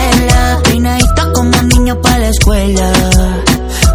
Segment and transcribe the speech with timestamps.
[0.00, 2.92] verla Peinadita como niño para la escuela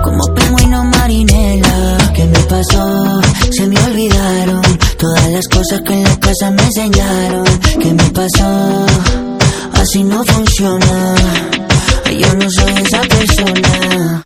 [0.04, 3.22] Como pingüino marinela ¿Qué me pasó?
[3.52, 4.62] Se me olvidaron
[4.98, 7.46] Todas las cosas que en la casa me enseñaron
[7.82, 8.86] ¿Qué me pasó?
[9.74, 11.16] Así no funciona
[12.20, 14.26] Yo no soy esa persona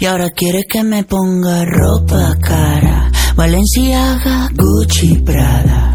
[0.00, 3.12] y ahora quiere que me ponga ropa cara.
[3.36, 5.94] Valenciaga, Gucci, Prada.